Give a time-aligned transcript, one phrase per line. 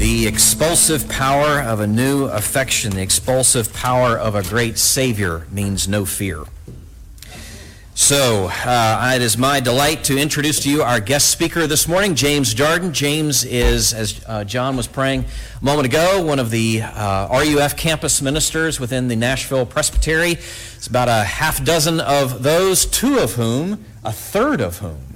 [0.00, 5.86] The expulsive power of a new affection, the expulsive power of a great Savior means
[5.86, 6.44] no fear.
[7.92, 12.14] So, uh, it is my delight to introduce to you our guest speaker this morning,
[12.14, 12.92] James Darden.
[12.92, 15.26] James is, as uh, John was praying
[15.60, 20.32] a moment ago, one of the uh, RUF campus ministers within the Nashville Presbytery.
[20.32, 25.09] It's about a half dozen of those, two of whom, a third of whom,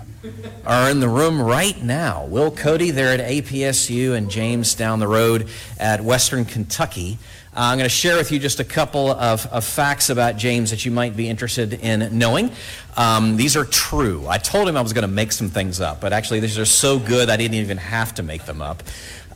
[0.65, 2.25] are in the room right now.
[2.27, 7.19] Will Cody there at APSU and James down the road at Western Kentucky.
[7.55, 10.71] Uh, I'm going to share with you just a couple of, of, facts about James
[10.71, 12.51] that you might be interested in knowing.
[12.96, 14.27] Um, these are true.
[14.27, 16.65] I told him I was going to make some things up, but actually these are
[16.65, 18.82] so good I didn't even have to make them up.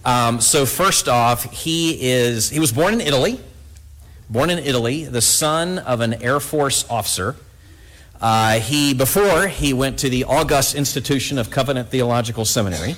[0.05, 3.41] Um, so first off, he is he was born in Italy.
[4.31, 7.37] Born in Italy, the son of an Air Force officer.
[8.21, 12.97] Uh, he, before, he went to the August Institution of Covenant Theological Seminary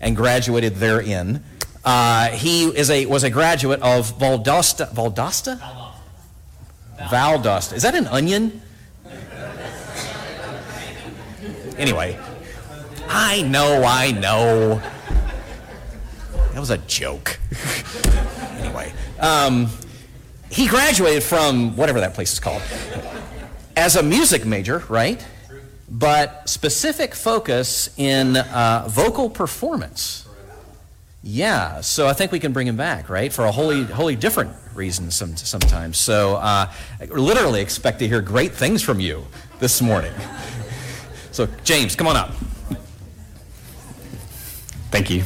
[0.00, 1.42] and graduated therein.
[1.84, 4.88] Uh, he is a, was a graduate of Valdosta.
[4.92, 5.58] Valdosta?
[6.96, 7.72] Valdosta.
[7.72, 8.62] Is that an onion?
[11.76, 12.16] Anyway,
[13.08, 14.80] I know, I know.
[16.52, 17.40] That was a joke.
[18.58, 19.68] anyway, um,
[20.50, 22.62] he graduated from whatever that place is called
[23.76, 25.24] as a music major, right?
[25.88, 30.26] But specific focus in uh, vocal performance.
[31.24, 34.52] Yeah, so I think we can bring him back, right, for a wholly, wholly different
[34.74, 35.98] reason some, sometimes.
[35.98, 39.24] So uh, I literally expect to hear great things from you
[39.58, 40.12] this morning.
[41.32, 42.30] So, James, come on up.
[44.90, 45.24] Thank you.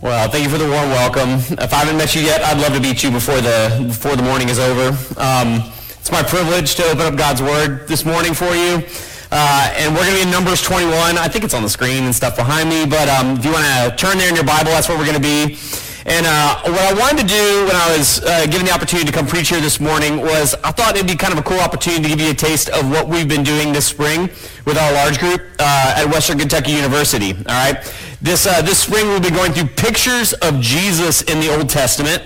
[0.00, 1.30] Well, thank you for the warm welcome.
[1.58, 4.22] If I haven't met you yet, I'd love to meet you before the, before the
[4.22, 4.96] morning is over.
[5.20, 5.72] Um,
[6.02, 8.82] it's my privilege to open up God's Word this morning for you.
[9.30, 11.16] Uh, and we're going to be in Numbers 21.
[11.16, 13.62] I think it's on the screen and stuff behind me, but um, if you want
[13.62, 15.56] to turn there in your Bible, that's where we're going to be.
[16.04, 19.16] And uh, what I wanted to do when I was uh, given the opportunity to
[19.16, 22.02] come preach here this morning was I thought it'd be kind of a cool opportunity
[22.02, 24.22] to give you a taste of what we've been doing this spring
[24.66, 27.30] with our large group uh, at Western Kentucky University.
[27.30, 27.78] All right,
[28.20, 32.24] this uh, this spring we'll be going through pictures of Jesus in the Old Testament.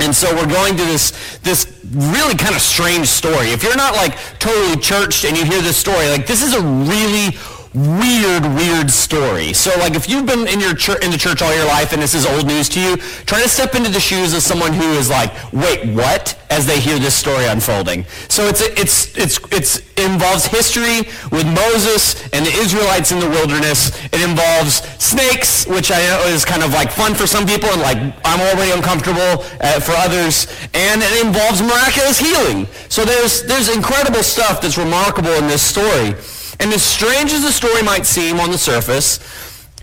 [0.00, 3.50] And so we're going to this, this really kind of strange story.
[3.50, 6.60] If you're not like totally churched and you hear this story, like this is a
[6.60, 7.36] really
[7.78, 9.52] weird, weird story.
[9.52, 12.02] So like if you've been in your church, in the church all your life and
[12.02, 12.96] this is old news to you,
[13.26, 16.34] try to step into the shoes of someone who is like, wait, what?
[16.50, 18.04] As they hear this story unfolding.
[18.28, 23.28] So it's, it's, it's, it's, it involves history with Moses and the Israelites in the
[23.28, 23.92] wilderness.
[24.06, 27.82] It involves snakes, which I know is kind of like fun for some people and
[27.82, 30.46] like I'm already uncomfortable uh, for others.
[30.74, 32.66] And it involves miraculous healing.
[32.88, 36.14] So there's, there's incredible stuff that's remarkable in this story.
[36.60, 39.20] And as strange as the story might seem on the surface,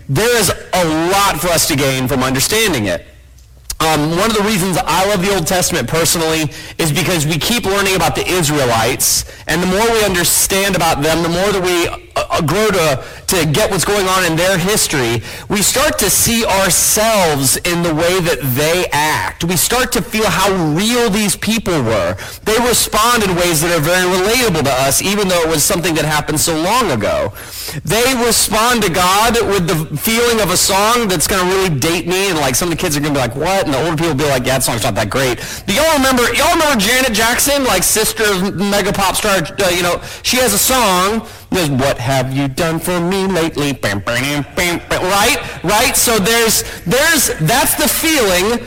[0.08, 3.06] there is a lot for us to gain from understanding it.
[3.80, 7.64] Um, one of the reasons I love the Old Testament personally is because we keep
[7.64, 12.05] learning about the Israelites, and the more we understand about them, the more that we
[12.16, 16.44] uh, grow to, to get what's going on in their history, we start to see
[16.44, 19.44] ourselves in the way that they act.
[19.44, 22.16] We start to feel how real these people were.
[22.44, 25.94] They respond in ways that are very relatable to us, even though it was something
[25.94, 27.32] that happened so long ago.
[27.84, 32.06] They respond to God with the feeling of a song that's going to really date
[32.06, 33.64] me, and like some of the kids are going to be like, what?
[33.64, 35.38] And the older people will be like, yeah, that song's not that great.
[35.66, 40.00] Do y'all remember, y'all remember Janet Jackson, like sister mega pop star, uh, you know,
[40.22, 43.72] she has a song there's what have you done for me lately?
[43.72, 45.64] Bam, bam, bam, right?
[45.64, 45.96] Right?
[45.96, 48.60] So there's, there's, that's the feeling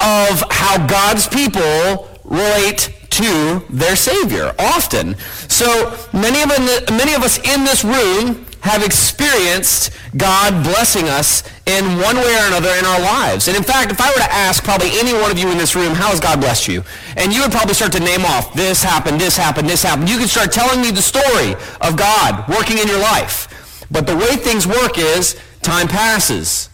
[0.00, 5.16] of how God's people relate to their Savior, often.
[5.48, 6.48] So many of,
[6.90, 12.46] many of us in this room have experienced God blessing us in one way or
[12.46, 13.48] another in our lives.
[13.48, 15.74] And in fact, if I were to ask probably any one of you in this
[15.74, 16.84] room, how has God blessed you?
[17.16, 20.08] And you would probably start to name off, this happened, this happened, this happened.
[20.08, 23.86] You could start telling me the story of God working in your life.
[23.90, 26.70] But the way things work is time passes.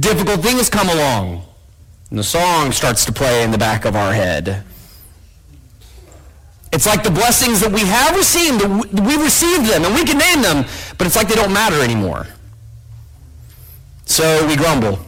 [0.00, 1.44] Difficult things come along.
[2.08, 4.64] And the song starts to play in the back of our head.
[6.70, 10.42] It's like the blessings that we have received, we received them and we can name
[10.42, 10.66] them,
[10.98, 12.26] but it's like they don't matter anymore.
[14.04, 14.98] So we grumble.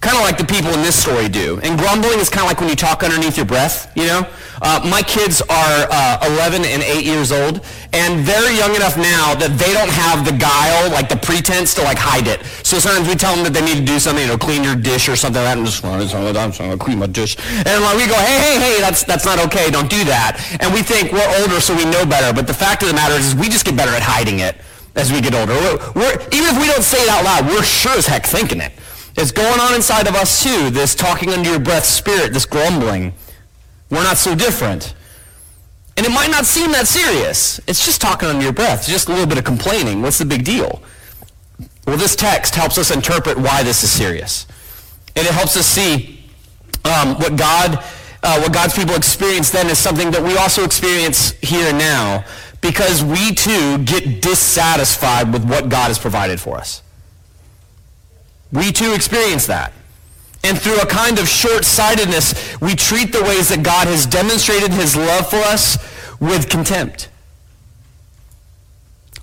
[0.00, 1.60] Kind of like the people in this story do.
[1.62, 4.26] And grumbling is kind of like when you talk underneath your breath, you know?
[4.62, 7.60] Uh, my kids are uh, 11 and 8 years old,
[7.92, 11.82] and they're young enough now that they don't have the guile, like the pretense to
[11.82, 12.40] like hide it.
[12.64, 14.74] So sometimes we tell them that they need to do something, you know, clean your
[14.74, 16.16] dish or something like that, and just, I'm just
[16.58, 17.36] going to clean my dish.
[17.68, 20.40] And like, we go, hey, hey, hey, that's, that's not okay, don't do that.
[20.64, 23.20] And we think we're older so we know better, but the fact of the matter
[23.20, 24.56] is, is we just get better at hiding it.
[24.96, 25.52] as we get older.
[25.52, 28.60] We're, we're, even if we don't say it out loud, we're sure as heck thinking
[28.60, 28.72] it.
[29.20, 33.12] It's going on inside of us too, this talking under your breath spirit, this grumbling.
[33.90, 34.94] We're not so different.
[35.98, 37.60] And it might not seem that serious.
[37.66, 38.78] It's just talking under your breath.
[38.78, 40.00] It's just a little bit of complaining.
[40.00, 40.80] What's the big deal?
[41.86, 44.46] Well, this text helps us interpret why this is serious.
[45.14, 46.24] And it helps us see
[46.86, 47.84] um, what God,
[48.22, 52.24] uh, what God's people experience then is something that we also experience here and now
[52.62, 56.82] because we too get dissatisfied with what God has provided for us.
[58.52, 59.72] We too experience that.
[60.42, 64.96] And through a kind of short-sightedness, we treat the ways that God has demonstrated his
[64.96, 65.78] love for us
[66.18, 67.08] with contempt.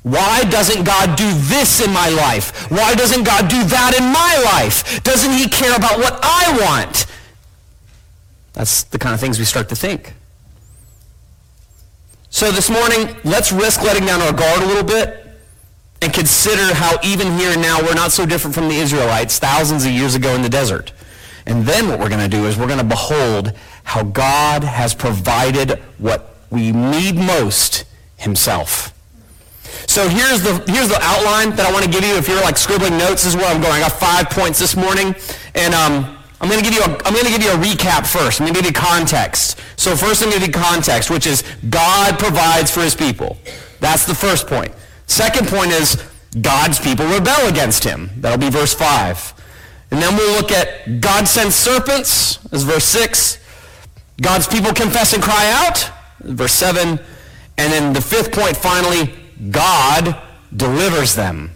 [0.04, 2.72] Why doesn't God do this in my life?
[2.72, 5.04] Why doesn't God do that in my life?
[5.04, 7.08] Doesn't he care about what I want?
[8.54, 10.14] That's the kind of things we start to think.
[12.30, 15.27] So this morning, let's risk letting down our guard a little bit
[16.02, 19.86] and consider how even here and now we're not so different from the Israelites thousands
[19.86, 20.92] of years ago in the desert.
[21.46, 23.54] And then what we're going to do is we're going to behold
[23.84, 27.86] how God has provided what we need most
[28.18, 28.94] himself.
[29.88, 32.16] So here's the, here's the outline that I want to give you.
[32.16, 33.74] If you're like scribbling notes, this is where I'm going.
[33.74, 35.16] I got five points this morning.
[35.56, 38.06] And um, I'm going to give you a, I'm going to give you a recap
[38.06, 38.40] first.
[38.40, 39.60] I'm going to give you context.
[39.78, 43.38] So first I'm going to give you context, which is God provides for his people.
[43.80, 44.74] That's the first point.
[45.08, 46.04] Second point is
[46.42, 48.12] God's people rebel against him.
[48.18, 49.34] That'll be verse 5.
[49.92, 53.40] And then we'll look at God sends serpents, is verse 6.
[54.22, 55.90] God's people confess and cry out,
[56.20, 57.00] verse 7.
[57.58, 59.14] And then the fifth point, finally,
[59.50, 60.22] God
[60.56, 61.52] delivers them.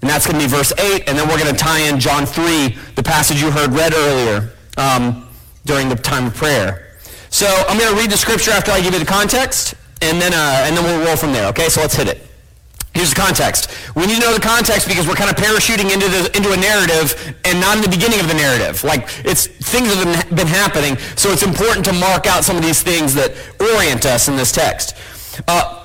[0.00, 1.08] And that's going to be verse 8.
[1.08, 4.52] And then we're going to tie in John 3, the passage you heard read earlier
[4.76, 5.28] um,
[5.64, 6.96] during the time of prayer.
[7.30, 10.34] So I'm going to read the scripture after I give you the context, and then,
[10.34, 11.68] uh, and then we'll roll from there, okay?
[11.68, 12.21] So let's hit it.
[13.02, 13.68] Here's the context.
[13.96, 16.56] We need to know the context because we're kind of parachuting into, the, into a
[16.56, 18.84] narrative and not in the beginning of the narrative.
[18.84, 22.80] Like, it's, things have been, happening, so it's important to mark out some of these
[22.80, 24.94] things that orient us in this text.
[25.48, 25.84] Uh,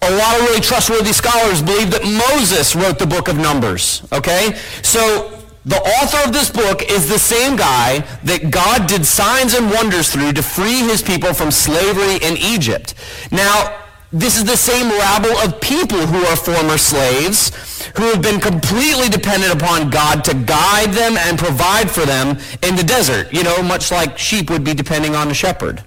[0.00, 2.02] a lot of really trustworthy scholars believe that
[2.32, 4.54] Moses wrote the book of Numbers, okay?
[4.80, 9.70] So the author of this book is the same guy that God did signs and
[9.70, 12.94] wonders through to free his people from slavery in Egypt.
[13.30, 13.83] Now,
[14.14, 17.50] this is the same rabble of people who are former slaves,
[17.96, 22.76] who have been completely dependent upon God to guide them and provide for them in
[22.76, 25.82] the desert, you know, much like sheep would be depending on a shepherd.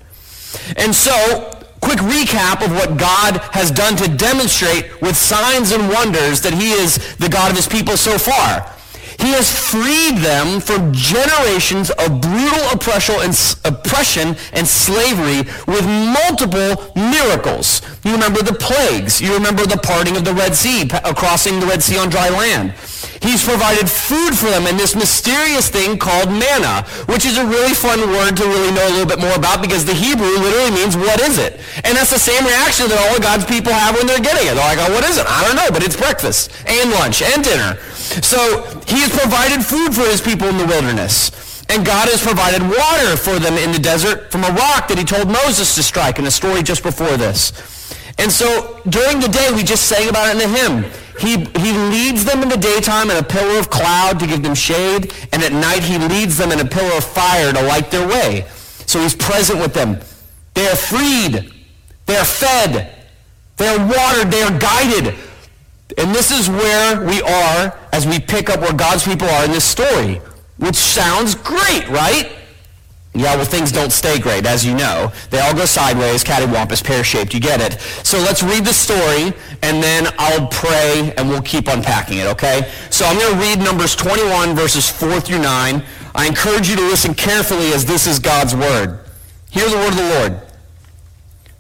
[0.75, 6.41] And so, quick recap of what God has done to demonstrate with signs and wonders
[6.41, 8.73] that he is the God of his people so far.
[9.19, 17.81] He has freed them from generations of brutal oppression and slavery with multiple miracles.
[18.03, 19.19] You remember the plagues.
[19.19, 22.29] You remember the parting of the Red Sea, uh, crossing the Red Sea on dry
[22.29, 22.73] land.
[23.21, 27.73] He's provided food for them in this mysterious thing called manna, which is a really
[27.73, 30.95] fun word to really know a little bit more about because the Hebrew literally means
[30.95, 31.59] what is it?
[31.83, 34.53] And that's the same reaction that all of God's people have when they're getting it.
[34.53, 35.25] They're like, oh, what is it?
[35.27, 37.77] I don't know, but it's breakfast and lunch and dinner.
[38.23, 41.31] So he has provided food for his people in the wilderness.
[41.69, 45.03] And God has provided water for them in the desert from a rock that he
[45.03, 47.51] told Moses to strike in a story just before this.
[48.17, 50.85] And so during the day, we just sang about it in the hymn.
[51.19, 54.55] He, he leads them in the daytime in a pillar of cloud to give them
[54.55, 58.07] shade, and at night he leads them in a pillar of fire to light their
[58.07, 58.45] way.
[58.85, 59.99] So he's present with them.
[60.53, 61.53] They are freed.
[62.05, 62.93] They are fed.
[63.57, 64.31] They are watered.
[64.31, 65.15] They are guided.
[65.97, 69.51] And this is where we are as we pick up where God's people are in
[69.51, 70.21] this story,
[70.57, 72.33] which sounds great, right?
[73.13, 75.11] Yeah, well, things don't stay great, as you know.
[75.31, 77.33] They all go sideways, cattywampus, pear-shaped.
[77.33, 77.81] You get it.
[78.05, 82.71] So let's read the story, and then I'll pray, and we'll keep unpacking it, okay?
[82.91, 85.83] So I'm going to read Numbers 21, verses 4 through 9.
[86.13, 88.99] I encourage you to listen carefully as this is God's word.
[89.49, 90.41] Hear the word of the Lord.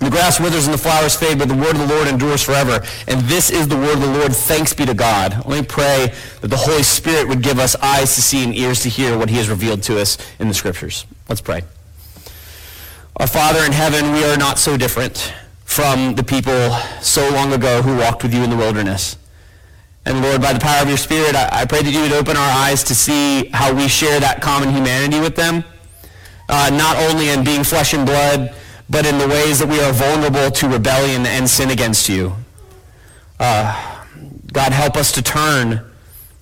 [0.00, 2.82] The grass withers and the flowers fade, but the word of the Lord endures forever.
[3.06, 4.34] And this is the word of the Lord.
[4.34, 5.46] Thanks be to God.
[5.46, 8.80] Let me pray that the Holy Spirit would give us eyes to see and ears
[8.80, 11.04] to hear what he has revealed to us in the scriptures.
[11.28, 11.62] Let's pray.
[13.18, 16.70] Our Father in heaven, we are not so different from the people
[17.02, 19.18] so long ago who walked with you in the wilderness.
[20.06, 22.38] And Lord, by the power of your Spirit, I, I pray that you would open
[22.38, 25.62] our eyes to see how we share that common humanity with them,
[26.48, 28.54] uh, not only in being flesh and blood,
[28.90, 32.34] but in the ways that we are vulnerable to rebellion and sin against you.
[33.38, 34.04] Uh,
[34.52, 35.80] God, help us to turn.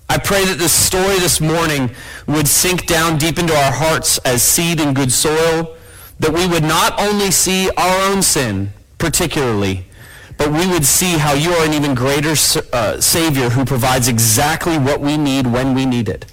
[0.09, 1.91] I pray that this story this morning
[2.27, 5.77] would sink down deep into our hearts as seed in good soil,
[6.19, 9.85] that we would not only see our own sin, particularly,
[10.37, 12.33] but we would see how you are an even greater
[12.73, 16.25] uh, Savior who provides exactly what we need when we need it.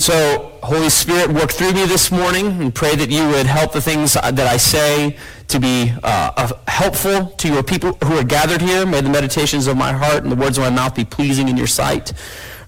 [0.00, 3.82] So, Holy Spirit, work through me this morning and pray that you would help the
[3.82, 8.86] things that I say to be uh, helpful to your people who are gathered here.
[8.86, 11.58] May the meditations of my heart and the words of my mouth be pleasing in
[11.58, 12.14] your sight.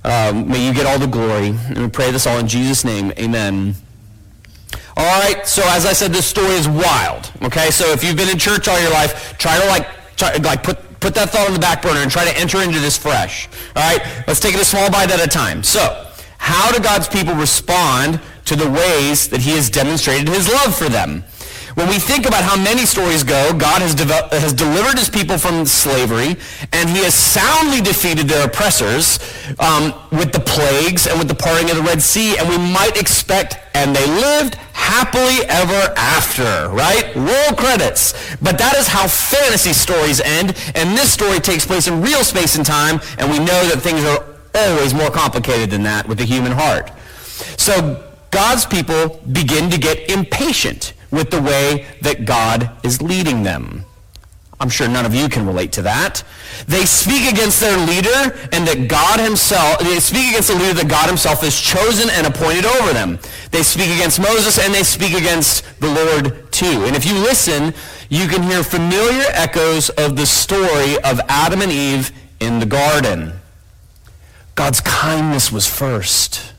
[0.04, 1.54] Um, may you get all the glory.
[1.68, 3.14] And we pray this all in Jesus' name.
[3.18, 3.76] Amen.
[4.98, 7.32] All right, so as I said, this story is wild.
[7.40, 10.62] Okay, so if you've been in church all your life, try to like, try, like
[10.62, 13.48] put, put that thought on the back burner and try to enter into this fresh.
[13.74, 15.62] All right, let's take it a small bite at a time.
[15.62, 16.11] So,
[16.42, 20.88] how do God's people respond to the ways that he has demonstrated his love for
[20.88, 21.22] them?
[21.76, 25.64] When we think about how many stories go, God has, has delivered his people from
[25.64, 26.36] slavery,
[26.72, 29.20] and he has soundly defeated their oppressors
[29.60, 32.98] um, with the plagues and with the parting of the Red Sea, and we might
[33.00, 37.14] expect, and they lived happily ever after, right?
[37.14, 38.34] Roll credits.
[38.42, 42.56] But that is how fantasy stories end, and this story takes place in real space
[42.56, 46.24] and time, and we know that things are always more complicated than that with the
[46.24, 46.90] human heart.
[47.56, 53.84] So God's people begin to get impatient with the way that God is leading them.
[54.62, 56.22] I'm sure none of you can relate to that.
[56.68, 60.88] They speak against their leader and that God himself, they speak against the leader that
[60.88, 63.18] God himself has chosen and appointed over them.
[63.50, 66.84] They speak against Moses and they speak against the Lord too.
[66.86, 67.74] And if you listen,
[68.08, 73.32] you can hear familiar echoes of the story of Adam and Eve in the garden.
[74.54, 76.52] God's kindness was first.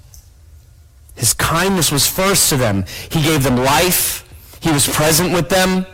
[1.16, 2.86] His kindness was first to them.
[3.12, 4.28] He gave them life.
[4.62, 5.86] He was present with them.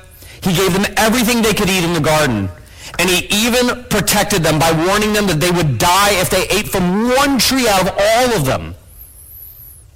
[0.41, 2.49] He gave them everything they could eat in the garden.
[2.97, 6.67] And he even protected them by warning them that they would die if they ate
[6.67, 8.75] from one tree out of all of them.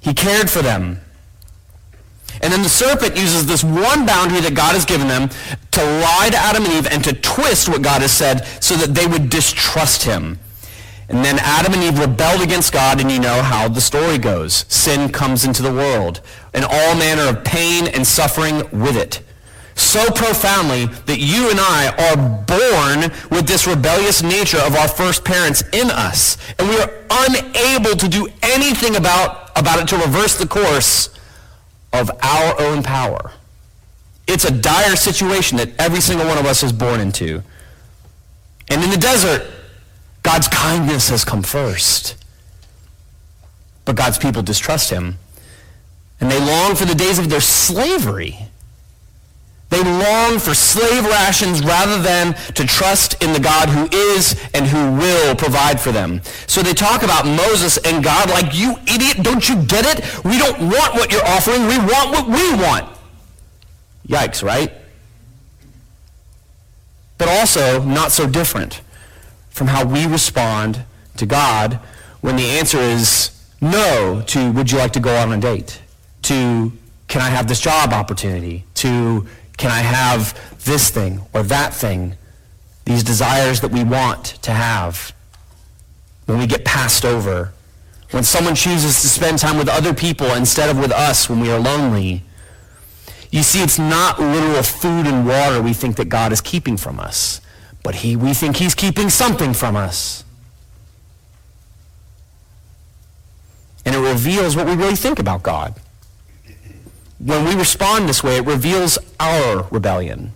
[0.00, 1.00] He cared for them.
[2.42, 5.30] And then the serpent uses this one boundary that God has given them
[5.70, 8.94] to lie to Adam and Eve and to twist what God has said so that
[8.94, 10.38] they would distrust him.
[11.08, 14.64] And then Adam and Eve rebelled against God, and you know how the story goes.
[14.68, 16.20] Sin comes into the world,
[16.54, 19.20] and all manner of pain and suffering with it.
[19.74, 25.24] So profoundly that you and I are born with this rebellious nature of our first
[25.24, 26.38] parents in us.
[26.58, 31.10] And we are unable to do anything about, about it to reverse the course
[31.92, 33.32] of our own power.
[34.26, 37.42] It's a dire situation that every single one of us is born into.
[38.70, 39.44] And in the desert,
[40.24, 42.16] God's kindness has come first.
[43.84, 45.18] But God's people distrust him.
[46.18, 48.38] And they long for the days of their slavery.
[49.68, 54.66] They long for slave rations rather than to trust in the God who is and
[54.66, 56.22] who will provide for them.
[56.46, 60.24] So they talk about Moses and God like, you idiot, don't you get it?
[60.24, 61.66] We don't want what you're offering.
[61.66, 62.96] We want what we want.
[64.08, 64.72] Yikes, right?
[67.18, 68.80] But also not so different
[69.54, 70.84] from how we respond
[71.16, 71.78] to God
[72.20, 73.30] when the answer is
[73.60, 75.80] no to would you like to go on a date?
[76.22, 76.72] To
[77.06, 78.64] can I have this job opportunity?
[78.74, 82.16] To can I have this thing or that thing?
[82.84, 85.14] These desires that we want to have.
[86.26, 87.52] When we get passed over.
[88.10, 91.52] When someone chooses to spend time with other people instead of with us when we
[91.52, 92.24] are lonely.
[93.30, 96.98] You see, it's not literal food and water we think that God is keeping from
[96.98, 97.40] us
[97.84, 100.24] but he, we think he's keeping something from us.
[103.84, 105.74] And it reveals what we really think about God.
[107.18, 110.32] When we respond this way, it reveals our rebellion.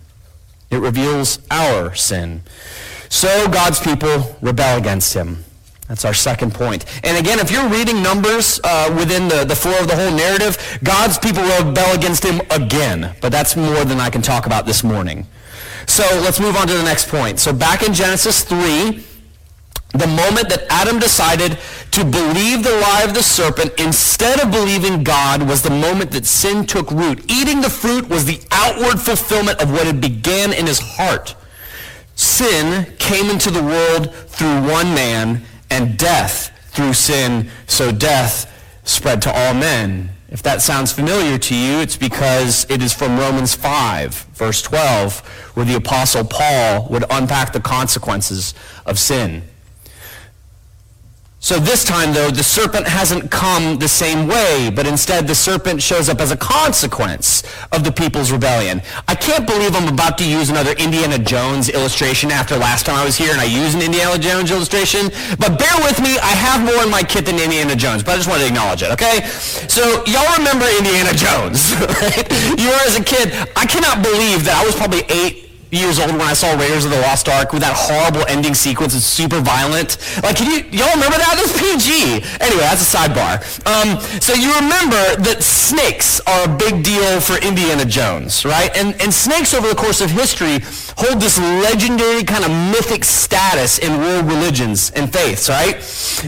[0.69, 2.43] It reveals our sin.
[3.09, 5.43] So God's people rebel against him.
[5.87, 6.85] That's our second point.
[7.03, 10.79] And again, if you're reading Numbers uh, within the, the flow of the whole narrative,
[10.83, 13.15] God's people rebel against him again.
[13.21, 15.25] But that's more than I can talk about this morning.
[15.89, 17.39] So let's move on to the next point.
[17.39, 19.03] So back in Genesis 3,
[19.95, 21.57] the moment that Adam decided
[21.89, 26.27] to believe the lie of the serpent instead of believing God was the moment that
[26.27, 27.25] sin took root.
[27.27, 31.35] Eating the fruit was the outward fulfillment of what had began in his heart.
[32.15, 35.41] Sin came into the world through one man,
[35.71, 38.45] and death through sin, so death
[38.83, 40.11] spread to all men.
[40.31, 45.19] If that sounds familiar to you, it's because it is from Romans 5, verse 12,
[45.55, 48.53] where the Apostle Paul would unpack the consequences
[48.85, 49.41] of sin.
[51.41, 55.81] So this time, though, the serpent hasn't come the same way, but instead the serpent
[55.81, 58.81] shows up as a consequence of the people's rebellion.
[59.07, 63.05] I can't believe I'm about to use another Indiana Jones illustration after last time I
[63.05, 66.59] was here and I used an Indiana Jones illustration, but bear with me, I have
[66.59, 69.23] more in my kit than Indiana Jones, but I just wanted to acknowledge it, okay?
[69.71, 71.71] So y'all remember Indiana Jones,
[72.03, 72.27] right?
[72.59, 76.11] You were as a kid, I cannot believe that I was probably eight, years old
[76.11, 78.95] when I saw Raiders of the Lost Ark with that horrible ending sequence.
[78.95, 79.97] It's super violent.
[80.23, 81.35] Like, can you, y'all remember that?
[81.37, 82.25] That's PG.
[82.41, 83.37] Anyway, that's a sidebar.
[83.65, 88.75] Um, so you remember that snakes are a big deal for Indiana Jones, right?
[88.75, 90.59] And, and snakes over the course of history
[90.97, 95.75] hold this legendary kind of mythic status in world religions and faiths, right?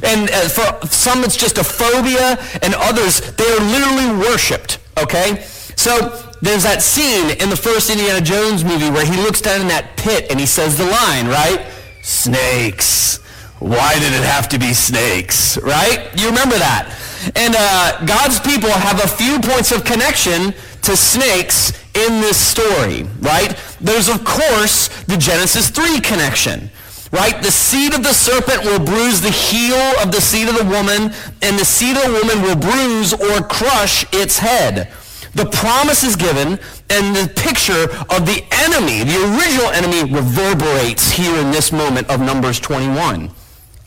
[0.03, 5.41] And uh, for some it's just a phobia, and others, they are literally worshipped, okay?
[5.75, 9.67] So there's that scene in the first Indiana Jones movie where he looks down in
[9.67, 11.65] that pit and he says the line, right?
[12.01, 13.17] Snakes.
[13.59, 15.57] Why did it have to be snakes?
[15.59, 16.09] Right?
[16.17, 16.97] You remember that.
[17.35, 23.03] And uh, God's people have a few points of connection to snakes in this story,
[23.19, 23.55] right?
[23.79, 26.71] There's, of course, the Genesis 3 connection
[27.11, 27.43] right?
[27.43, 31.13] The seed of the serpent will bruise the heel of the seed of the woman,
[31.41, 34.89] and the seed of the woman will bruise or crush its head.
[35.33, 36.59] The promise is given,
[36.89, 42.19] and the picture of the enemy, the original enemy, reverberates here in this moment of
[42.19, 43.31] Numbers 21.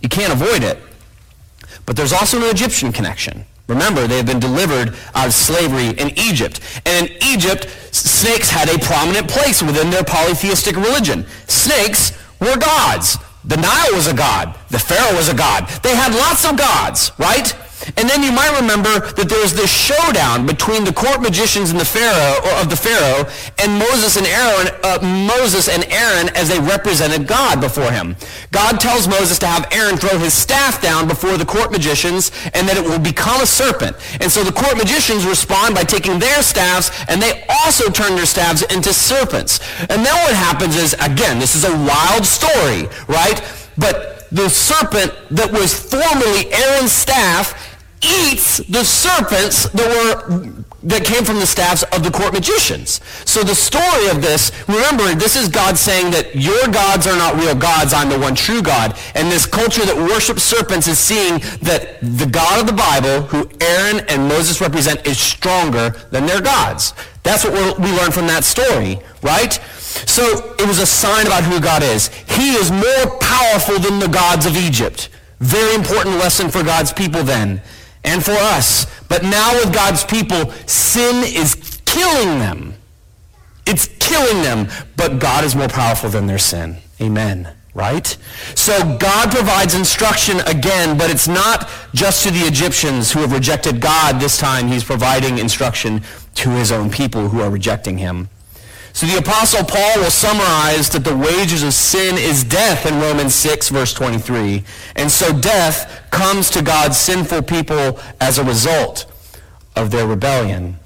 [0.01, 0.79] You can't avoid it.
[1.87, 3.45] But there's also an Egyptian connection.
[3.67, 6.61] Remember, they have been delivered out of slavery in Egypt.
[6.85, 11.27] And in Egypt, snakes had a prominent place within their polytheistic religion.
[11.47, 13.17] Snakes were gods.
[13.45, 14.55] The Nile was a god.
[14.71, 15.69] The Pharaoh was a god.
[15.83, 17.55] They had lots of gods, right?
[17.97, 21.79] And then you might remember that there was this showdown between the court magicians and
[21.79, 26.59] the Pharaoh of the Pharaoh and Moses and Aaron, uh, Moses and Aaron as they
[26.61, 28.17] represented God before him.
[28.51, 32.69] God tells Moses to have Aaron throw his staff down before the court magicians and
[32.69, 33.97] that it will become a serpent.
[34.21, 38.27] And so the court magicians respond by taking their staffs and they also turn their
[38.27, 39.61] staffs into serpents.
[39.81, 43.43] And then what happens is, again, this is a wild story, right?
[43.77, 47.64] But the serpent that was formerly Aaron's staff
[48.05, 53.01] eats the serpents that were that came from the staffs of the court magicians.
[53.25, 57.37] So the story of this, remember, this is God saying that your gods are not
[57.37, 58.97] real gods, I'm the one true God.
[59.15, 63.49] And this culture that worships serpents is seeing that the God of the Bible, who
[63.61, 66.93] Aaron and Moses represent, is stronger than their gods.
[67.23, 69.55] That's what we learn from that story, right?
[70.05, 72.09] So it was a sign about who God is.
[72.29, 75.09] He is more powerful than the gods of Egypt.
[75.41, 77.63] Very important lesson for God's people then
[78.05, 78.87] and for us.
[79.09, 82.75] But now with God's people, sin is killing them.
[83.67, 86.77] It's killing them, but God is more powerful than their sin.
[87.01, 87.49] Amen.
[87.73, 88.07] Right?
[88.55, 93.81] So God provides instruction again, but it's not just to the Egyptians who have rejected
[93.81, 94.21] God.
[94.21, 96.03] This time he's providing instruction
[96.37, 98.29] to his own people who are rejecting him.
[98.95, 103.35] So the Apostle Paul will summarize that the wages of sin is death in Romans
[103.35, 104.63] 6, verse 23.
[104.95, 109.13] And so death comes to God's sinful people as a result
[109.75, 110.79] of their rebellion.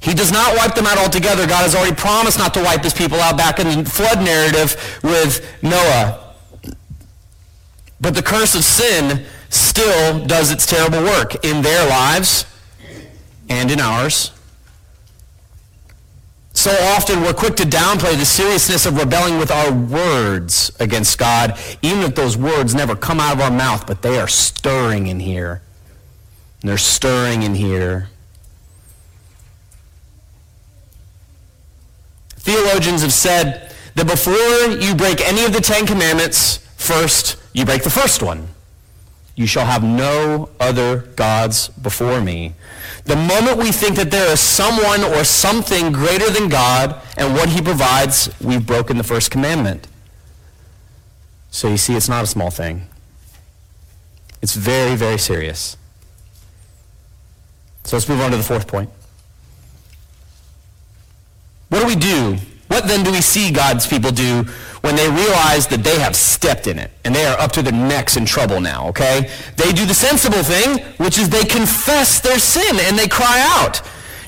[0.00, 1.48] He does not wipe them out altogether.
[1.48, 5.00] God has already promised not to wipe his people out back in the flood narrative
[5.02, 6.32] with Noah.
[8.00, 12.46] But the curse of sin still does its terrible work in their lives
[13.48, 14.30] and in ours.
[16.58, 21.56] So often we're quick to downplay the seriousness of rebelling with our words against God,
[21.82, 25.20] even if those words never come out of our mouth, but they are stirring in
[25.20, 25.62] here.
[26.60, 28.08] And they're stirring in here.
[32.38, 37.84] Theologians have said that before you break any of the Ten Commandments, first you break
[37.84, 38.48] the first one.
[39.36, 42.54] You shall have no other gods before me.
[43.08, 47.48] The moment we think that there is someone or something greater than God and what
[47.48, 49.88] he provides, we've broken the first commandment.
[51.50, 52.86] So you see, it's not a small thing.
[54.42, 55.78] It's very, very serious.
[57.84, 58.90] So let's move on to the fourth point.
[61.70, 62.36] What do we do?
[62.68, 64.44] What then do we see God's people do
[64.82, 67.72] when they realize that they have stepped in it and they are up to their
[67.72, 69.30] necks in trouble now, okay?
[69.56, 73.82] They do the sensible thing, which is they confess their sin and they cry out.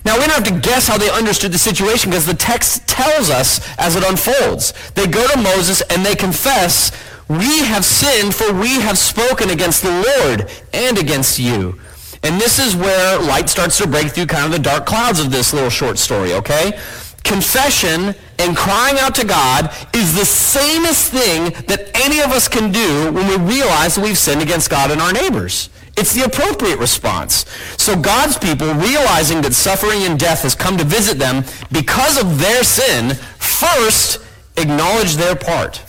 [0.05, 3.29] Now, we don't have to guess how they understood the situation because the text tells
[3.29, 4.73] us as it unfolds.
[4.95, 6.91] They go to Moses and they confess,
[7.29, 11.79] we have sinned for we have spoken against the Lord and against you.
[12.23, 15.31] And this is where light starts to break through kind of the dark clouds of
[15.31, 16.79] this little short story, okay?
[17.25, 22.73] Confession and crying out to God is the samest thing that any of us can
[22.73, 25.71] do when we realize we've sinned against God and our neighbors.
[25.97, 27.45] It's the appropriate response.
[27.77, 32.39] So God's people, realizing that suffering and death has come to visit them because of
[32.39, 34.23] their sin, first
[34.57, 35.83] acknowledge their part.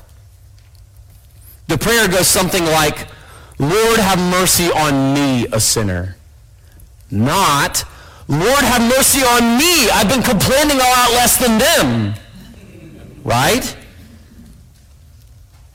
[1.68, 3.08] The prayer goes something like,
[3.58, 6.18] Lord, have mercy on me, a sinner.
[7.10, 7.86] Not,
[8.32, 9.90] Lord, have mercy on me.
[9.90, 12.14] I've been complaining a lot less than them.
[13.26, 13.76] Right?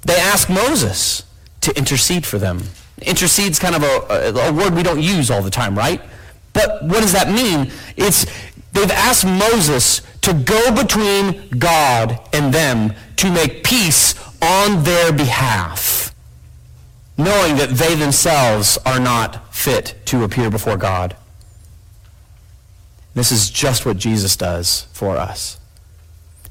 [0.07, 1.25] They ask Moses
[1.61, 2.63] to intercede for them.
[3.03, 6.01] Intercede's kind of a, a, a, word we don't use all the time, right?
[6.55, 7.71] But what does that mean?
[7.95, 8.25] It's
[8.73, 16.15] they've asked Moses to go between God and them to make peace on their behalf,
[17.19, 21.17] knowing that they themselves are not fit to appear before God.
[23.17, 25.59] This is just what Jesus does for us.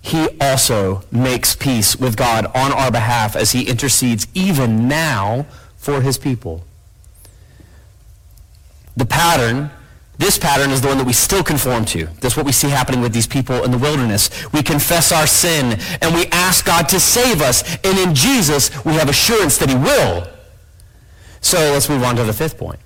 [0.02, 5.46] He also makes peace with God on our behalf as he intercedes even now
[5.78, 6.64] for his people.
[8.98, 9.70] The pattern,
[10.18, 12.08] this pattern is the one that we still conform to.
[12.20, 14.32] That's what we see happening with these people in the wilderness.
[14.52, 17.64] We confess our sin and we ask God to save us.
[17.84, 20.28] And in Jesus, we have assurance that he will.
[21.42, 22.80] So let's move on to the fifth point.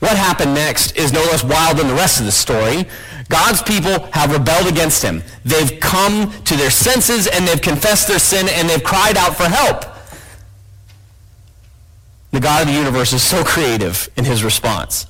[0.00, 2.86] What happened next is no less wild than the rest of the story.
[3.28, 5.22] God's people have rebelled against him.
[5.44, 9.44] They've come to their senses and they've confessed their sin and they've cried out for
[9.44, 9.84] help.
[12.30, 15.06] The God of the universe is so creative in his response.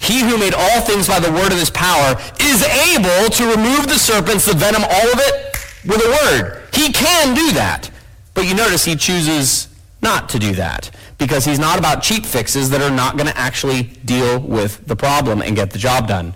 [0.00, 3.86] He who made all things by the word of his power is able to remove
[3.88, 6.62] the serpents, the venom, all of it with a word.
[6.72, 7.90] He can do that.
[8.34, 9.68] But you notice he chooses
[10.02, 13.38] not to do that because he's not about cheap fixes that are not going to
[13.38, 16.34] actually deal with the problem and get the job done.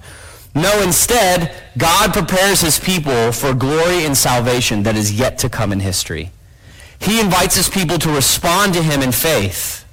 [0.54, 5.72] No, instead, God prepares his people for glory and salvation that is yet to come
[5.72, 6.30] in history.
[6.98, 9.84] He invites his people to respond to him in faith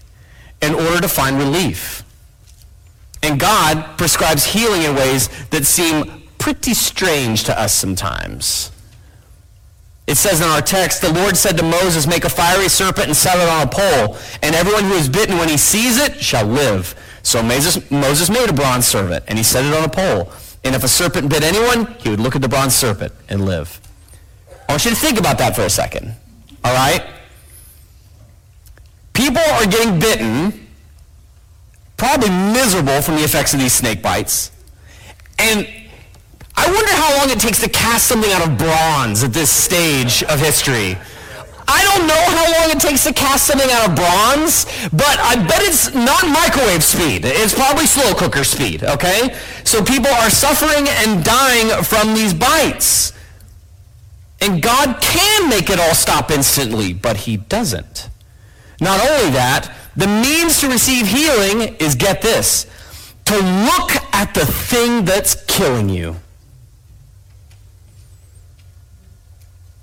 [0.62, 2.04] in order to find relief.
[3.22, 8.72] And God prescribes healing in ways that seem pretty strange to us sometimes.
[10.06, 13.16] It says in our text, the Lord said to Moses, make a fiery serpent and
[13.16, 16.46] set it on a pole, and everyone who is bitten when he sees it shall
[16.46, 16.94] live.
[17.24, 20.32] So Moses, made a bronze serpent, and he set it on a pole.
[20.66, 23.80] And if a serpent bit anyone, he would look at the bronze serpent and live.
[24.68, 26.14] I want you to think about that for a second.
[26.66, 27.06] All right?
[29.14, 30.68] People are getting bitten,
[31.96, 34.52] probably miserable from the effects of these snake bites.
[35.40, 35.68] And
[36.56, 40.24] I wonder how long it takes to cast something out of bronze at this stage
[40.24, 40.98] of history.
[41.68, 45.36] I don't know how long it takes to cast something out of bronze, but I
[45.48, 47.24] bet it's not microwave speed.
[47.26, 49.36] It's probably slow cooker speed, okay?
[49.64, 53.14] So people are suffering and dying from these bites.
[54.42, 58.10] And God can make it all stop instantly, but he doesn't.
[58.82, 62.66] Not only that, the means to receive healing is, get this,
[63.26, 66.18] to look at the thing that's killing you.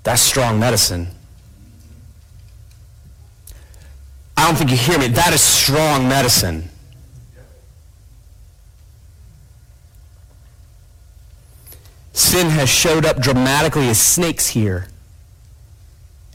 [0.03, 1.07] That's strong medicine.
[4.35, 5.07] I don't think you hear me.
[5.07, 6.69] That is strong medicine.
[12.13, 14.87] Sin has showed up dramatically as snakes here.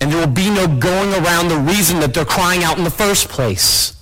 [0.00, 2.90] And there will be no going around the reason that they're crying out in the
[2.90, 3.96] first place.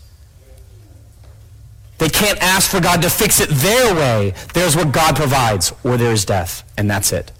[1.98, 4.34] They can't ask for God to fix it their way.
[4.52, 7.30] There's what God provides, or there's death, and that's it.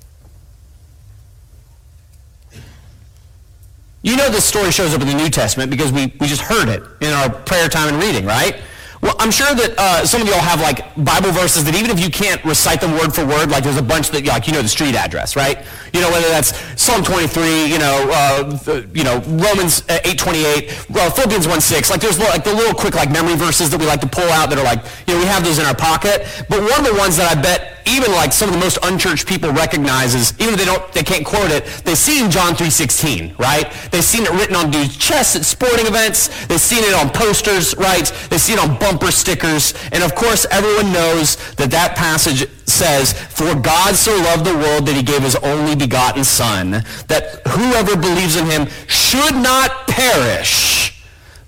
[4.05, 6.69] You know this story shows up in the New Testament because we, we just heard
[6.69, 8.61] it in our prayer time and reading, right?
[9.01, 11.99] Well, I'm sure that uh, some of y'all have like Bible verses that even if
[11.99, 14.61] you can't recite them word for word, like there's a bunch that like you know
[14.61, 15.65] the street address, right?
[15.95, 21.47] You know whether that's Psalm 23, you know, uh, you know Romans 8:28, uh, Philippians
[21.47, 21.91] 1:6.
[21.91, 24.51] Like there's like the little quick like memory verses that we like to pull out
[24.51, 26.29] that are like you know we have those in our pocket.
[26.51, 29.27] But one of the ones that I bet even like some of the most unchurched
[29.27, 33.71] people recognizes, even if they don't, they can't quote it, they've seen John 3.16, right?
[33.91, 36.47] They've seen it written on dudes' chests at sporting events.
[36.47, 38.05] They've seen it on posters, right?
[38.31, 39.75] They've seen it on bumper stickers.
[39.93, 44.87] And of course, everyone knows that that passage says, For God so loved the world
[44.87, 46.71] that he gave his only begotten Son,
[47.09, 51.03] that whoever believes in him should not perish,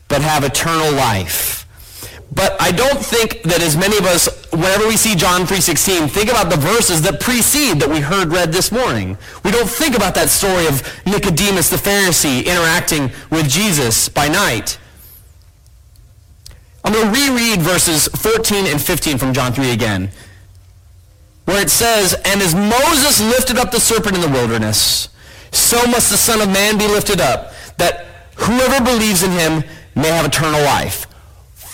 [0.08, 1.65] but have eternal life.
[2.36, 6.28] But I don't think that as many of us, whenever we see John 3.16, think
[6.28, 9.16] about the verses that precede that we heard read this morning.
[9.42, 14.78] We don't think about that story of Nicodemus the Pharisee interacting with Jesus by night.
[16.84, 20.10] I'm going to reread verses 14 and 15 from John 3 again,
[21.46, 25.08] where it says, And as Moses lifted up the serpent in the wilderness,
[25.52, 28.04] so must the Son of Man be lifted up, that
[28.36, 31.06] whoever believes in him may have eternal life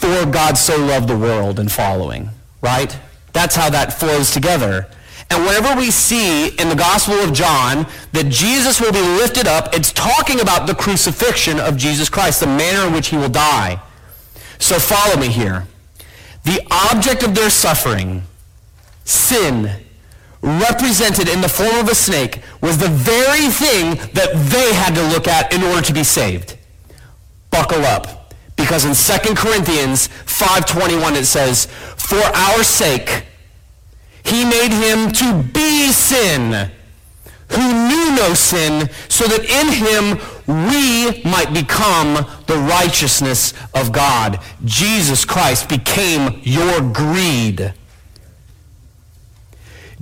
[0.02, 2.98] for God so loved the world and following, right?
[3.32, 4.88] That's how that flows together.
[5.30, 9.72] And whenever we see in the Gospel of John that Jesus will be lifted up,
[9.72, 13.80] it's talking about the crucifixion of Jesus Christ, the manner in which he will die.
[14.58, 15.68] So follow me here.
[16.42, 16.60] The
[16.90, 18.24] object of their suffering,
[19.04, 19.70] sin,
[20.42, 25.02] represented in the form of a snake, was the very thing that they had to
[25.14, 26.58] look at in order to be saved.
[27.52, 28.21] Buckle up.
[28.62, 33.24] Because in 2 Corinthians 5.21 it says, For our sake,
[34.24, 36.70] he made him to be sin,
[37.48, 44.38] who knew no sin, so that in him we might become the righteousness of God.
[44.64, 47.74] Jesus Christ became your greed.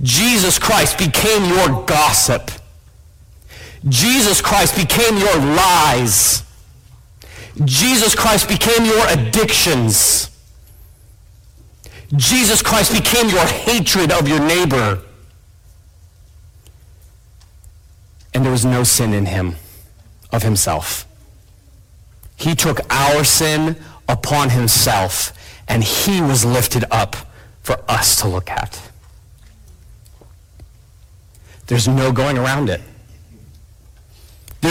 [0.03, 2.51] Jesus Christ became your gossip.
[3.89, 6.43] Jesus Christ became your lies.
[7.63, 10.29] Jesus Christ became your addictions.
[12.15, 15.01] Jesus Christ became your hatred of your neighbor.
[18.33, 19.55] And there was no sin in him
[20.31, 21.05] of himself.
[22.35, 23.75] He took our sin
[24.07, 25.33] upon himself,
[25.67, 27.15] and he was lifted up
[27.61, 28.81] for us to look at.
[31.67, 32.81] There's no going around it.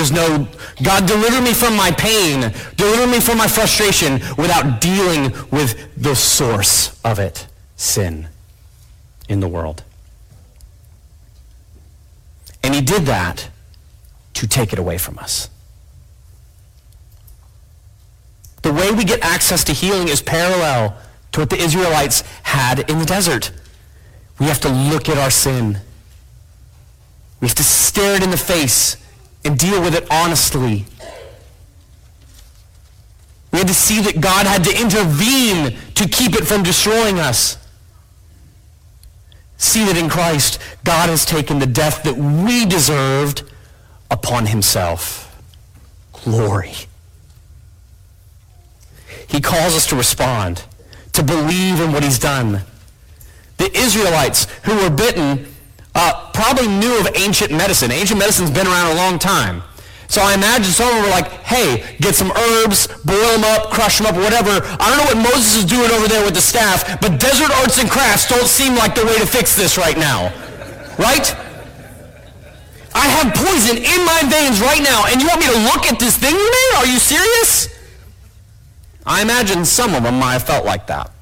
[0.00, 0.48] There's no,
[0.82, 2.54] God, deliver me from my pain.
[2.76, 8.28] Deliver me from my frustration without dealing with the source of it, sin
[9.28, 9.82] in the world.
[12.62, 13.50] And he did that
[14.32, 15.50] to take it away from us.
[18.62, 20.96] The way we get access to healing is parallel
[21.32, 23.52] to what the Israelites had in the desert.
[24.38, 25.76] We have to look at our sin.
[27.42, 28.96] We have to stare it in the face
[29.44, 30.84] and deal with it honestly.
[33.52, 37.56] We had to see that God had to intervene to keep it from destroying us.
[39.56, 43.42] See that in Christ, God has taken the death that we deserved
[44.10, 45.26] upon himself.
[46.12, 46.74] Glory.
[49.26, 50.64] He calls us to respond,
[51.12, 52.62] to believe in what he's done.
[53.58, 55.46] The Israelites who were bitten
[55.94, 57.90] uh, probably knew of ancient medicine.
[57.90, 59.62] Ancient medicine's been around a long time.
[60.10, 63.70] So I imagine some of them were like, hey, get some herbs, boil them up,
[63.70, 64.50] crush them up, whatever.
[64.80, 67.78] I don't know what Moses is doing over there with the staff, but desert arts
[67.78, 70.34] and crafts don't seem like the way to fix this right now.
[70.98, 71.30] Right?
[72.92, 76.00] I have poison in my veins right now, and you want me to look at
[76.00, 76.78] this thing you made?
[76.78, 77.68] Are you serious?
[79.06, 81.12] I imagine some of them might have felt like that.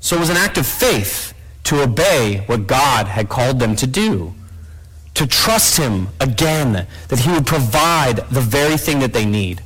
[0.00, 1.34] So it was an act of faith
[1.66, 4.34] to obey what God had called them to do,
[5.14, 9.62] to trust him again, that he would provide the very thing that they need.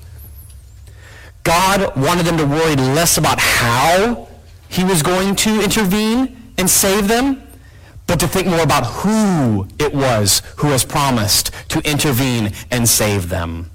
[1.43, 4.29] God wanted them to worry less about how
[4.69, 7.43] he was going to intervene and save them,
[8.07, 13.29] but to think more about who it was who has promised to intervene and save
[13.29, 13.71] them.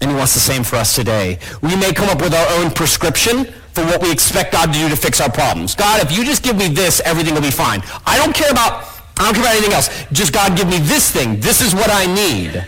[0.00, 1.38] And he wants the same for us today.
[1.60, 4.88] We may come up with our own prescription for what we expect God to do
[4.88, 5.76] to fix our problems.
[5.76, 7.80] God, if you just give me this, everything will be fine.
[8.04, 8.84] I don't care about,
[9.16, 9.88] I don't care about anything else.
[10.10, 11.38] Just God, give me this thing.
[11.38, 12.66] This is what I need.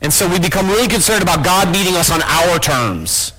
[0.00, 3.32] And so we become really concerned about God meeting us on our terms.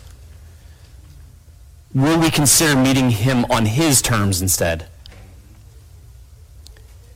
[1.95, 4.85] Will we consider meeting him on his terms instead?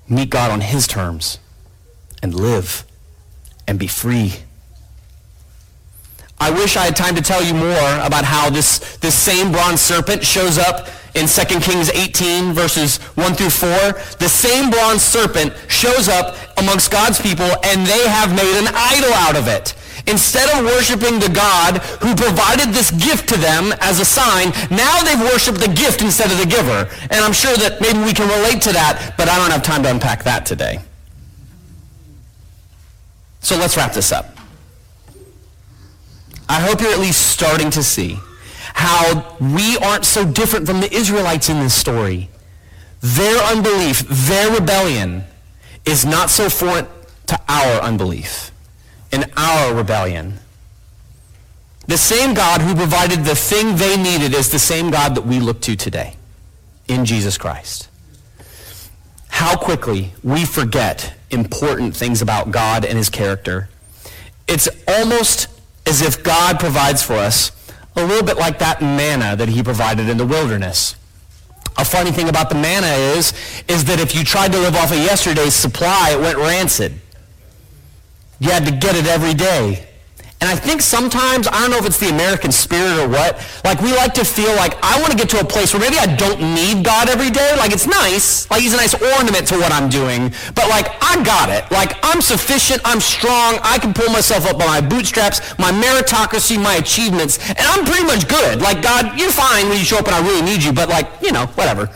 [0.10, 1.38] Meet God on his terms
[2.24, 2.86] and live
[3.68, 4.38] and be free.
[6.42, 9.80] I wish I had time to tell you more about how this, this same bronze
[9.80, 13.70] serpent shows up in 2 Kings 18, verses 1 through 4.
[14.18, 19.14] The same bronze serpent shows up amongst God's people, and they have made an idol
[19.14, 19.76] out of it.
[20.08, 25.00] Instead of worshiping the God who provided this gift to them as a sign, now
[25.04, 26.90] they've worshiped the gift instead of the giver.
[27.12, 29.84] And I'm sure that maybe we can relate to that, but I don't have time
[29.84, 30.80] to unpack that today.
[33.42, 34.41] So let's wrap this up.
[36.52, 38.20] I hope you're at least starting to see
[38.74, 42.30] how we aren't so different from the Israelites in this story.
[43.00, 45.24] Their unbelief, their rebellion
[45.86, 46.88] is not so foreign
[47.28, 48.52] to our unbelief
[49.14, 50.40] and our rebellion.
[51.88, 55.40] The same God who provided the thing they needed is the same God that we
[55.40, 56.18] look to today
[56.90, 57.88] in Jesus Christ.
[59.30, 63.70] How quickly we forget important things about God and his character.
[64.50, 65.48] It's almost
[65.86, 67.52] as if God provides for us
[67.96, 70.96] a little bit like that manna that he provided in the wilderness.
[71.78, 73.34] A funny thing about the manna is,
[73.68, 76.94] is that if you tried to live off of yesterday's supply, it went rancid.
[78.40, 79.88] You had to get it every day.
[80.42, 83.80] And I think sometimes, I don't know if it's the American spirit or what, like
[83.80, 86.16] we like to feel like I want to get to a place where maybe I
[86.16, 87.54] don't need God every day.
[87.58, 91.22] Like it's nice, like he's a nice ornament to what I'm doing, but like I
[91.24, 91.70] got it.
[91.70, 96.58] Like I'm sufficient, I'm strong, I can pull myself up by my bootstraps, my meritocracy,
[96.58, 98.62] my achievements, and I'm pretty much good.
[98.62, 101.08] Like God, you're fine when you show up and I really need you, but like,
[101.22, 101.88] you know, whatever.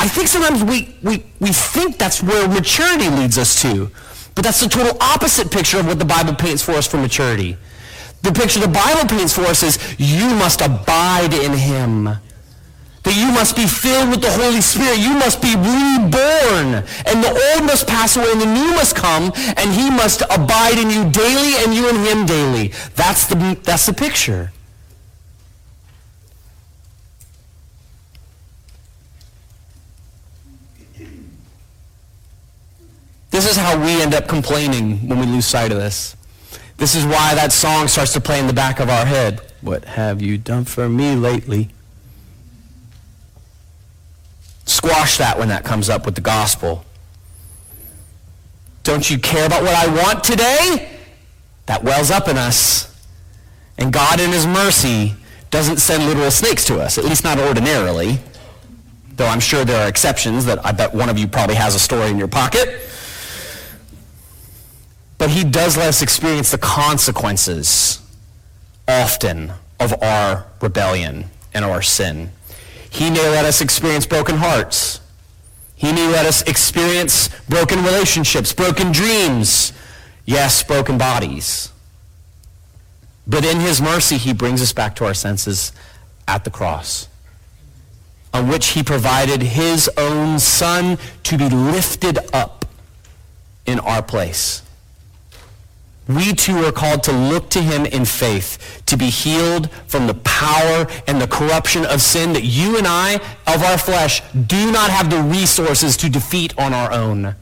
[0.00, 3.88] I think sometimes we, we, we think that's where maturity leads us to.
[4.34, 7.56] But that's the total opposite picture of what the Bible paints for us for maturity.
[8.24, 12.04] The picture the Bible paints for us is you must abide in him.
[12.04, 14.98] That you must be filled with the Holy Spirit.
[14.98, 16.88] You must be reborn.
[17.04, 20.78] And the old must pass away and the new must come and he must abide
[20.78, 22.68] in you daily and you in him daily.
[22.96, 24.52] That's the, that's the picture.
[33.28, 36.16] This is how we end up complaining when we lose sight of this.
[36.76, 39.40] This is why that song starts to play in the back of our head.
[39.60, 41.70] What have you done for me lately?
[44.66, 46.84] Squash that when that comes up with the gospel.
[48.82, 50.98] Don't you care about what I want today?
[51.66, 52.90] That wells up in us.
[53.78, 55.14] And God in his mercy
[55.50, 58.18] doesn't send literal snakes to us, at least not ordinarily.
[59.16, 61.78] Though I'm sure there are exceptions that I bet one of you probably has a
[61.78, 62.80] story in your pocket
[65.18, 68.00] but he does let us experience the consequences
[68.86, 72.30] often of our rebellion and our sin.
[72.90, 75.00] He may let us experience broken hearts.
[75.76, 79.72] He may let us experience broken relationships, broken dreams,
[80.24, 81.72] yes, broken bodies.
[83.26, 85.72] But in his mercy, he brings us back to our senses
[86.28, 87.08] at the cross,
[88.32, 92.66] on which he provided his own son to be lifted up
[93.66, 94.63] in our place
[96.06, 100.14] we too are called to look to him in faith, to be healed from the
[100.14, 103.14] power and the corruption of sin that you and I,
[103.46, 107.34] of our flesh, do not have the resources to defeat on our own.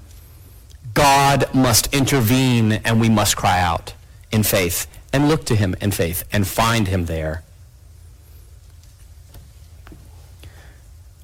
[0.94, 3.94] God must intervene and we must cry out
[4.30, 7.42] in faith and look to him in faith and find him there.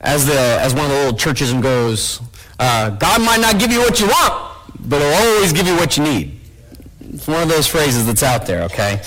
[0.01, 2.21] As, the, as one of the old churchism goes,
[2.59, 5.97] uh, God might not give you what you want, but he'll always give you what
[5.97, 6.38] you need.
[7.19, 9.03] It's one of those phrases that's out there, okay?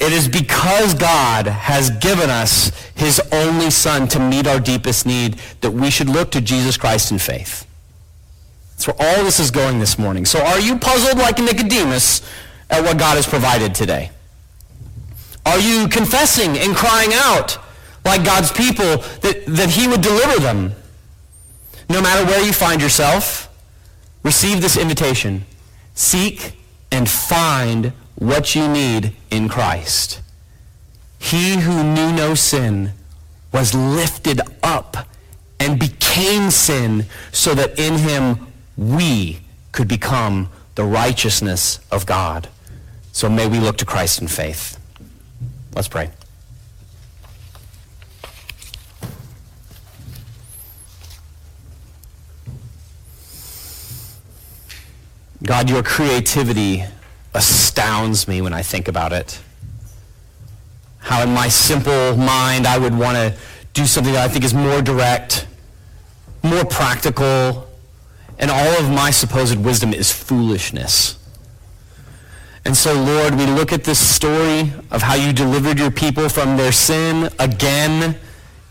[0.00, 5.34] It is because God has given us his only son to meet our deepest need
[5.60, 7.64] that we should look to Jesus Christ in faith.
[8.72, 10.24] That's where all this is going this morning.
[10.24, 12.28] So are you puzzled like Nicodemus
[12.70, 14.10] at what God has provided today?
[15.46, 17.56] Are you confessing and crying out
[18.04, 20.72] like God's people that, that he would deliver them?
[21.88, 23.48] No matter where you find yourself,
[24.24, 25.44] receive this invitation.
[25.94, 26.54] Seek
[26.94, 30.20] and find what you need in Christ.
[31.18, 32.92] He who knew no sin
[33.52, 35.08] was lifted up
[35.58, 39.40] and became sin so that in him we
[39.72, 42.48] could become the righteousness of God.
[43.10, 44.78] So may we look to Christ in faith.
[45.74, 46.10] Let's pray.
[55.44, 56.84] God, your creativity
[57.34, 59.38] astounds me when I think about it.
[61.00, 63.34] How in my simple mind I would want to
[63.74, 65.46] do something that I think is more direct,
[66.42, 67.68] more practical,
[68.38, 71.18] and all of my supposed wisdom is foolishness.
[72.64, 76.56] And so, Lord, we look at this story of how you delivered your people from
[76.56, 78.16] their sin again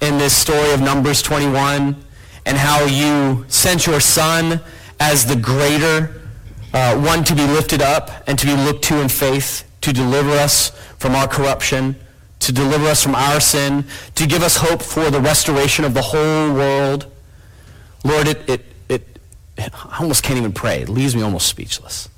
[0.02, 1.96] in this story of Numbers 21,
[2.48, 4.60] and how you sent your son
[5.00, 6.23] as the greater
[6.74, 10.32] uh, one to be lifted up and to be looked to in faith to deliver
[10.32, 11.96] us from our corruption,
[12.40, 16.02] to deliver us from our sin, to give us hope for the restoration of the
[16.02, 17.06] whole world.
[18.04, 19.20] Lord, it, it, it,
[19.58, 20.82] it I almost can't even pray.
[20.82, 22.10] It leaves me almost speechless.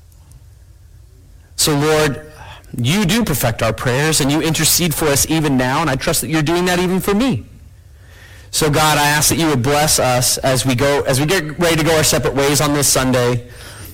[1.55, 2.31] So, Lord,
[2.77, 6.21] you do perfect our prayers and you intercede for us even now, and I trust
[6.21, 7.45] that you're doing that even for me.
[8.51, 11.59] So God, I ask that you would bless us as we go, as we get
[11.59, 13.49] ready to go our separate ways on this Sunday,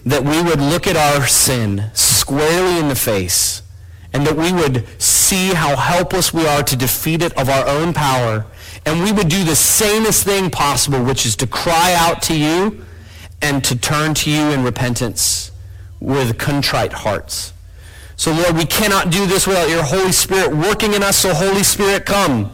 [0.05, 3.61] that we would look at our sin squarely in the face,
[4.13, 7.93] and that we would see how helpless we are to defeat it of our own
[7.93, 8.45] power,
[8.85, 12.83] and we would do the sanest thing possible, which is to cry out to you
[13.41, 15.51] and to turn to you in repentance
[15.99, 17.53] with contrite hearts.
[18.15, 21.63] So Lord, we cannot do this without your Holy Spirit working in us, so Holy
[21.63, 22.51] Spirit, come.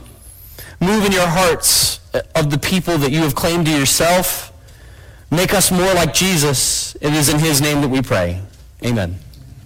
[0.79, 4.53] Move in your hearts uh, of the people that you have claimed to yourself.
[5.29, 6.95] Make us more like Jesus.
[6.95, 8.41] It is in his name that we pray.
[8.83, 9.19] Amen.